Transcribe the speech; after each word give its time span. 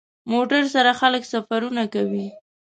موټر 0.31 0.63
سره 0.75 0.91
خلک 1.01 1.23
سفرونه 1.33 1.83
کوي. 1.93 2.27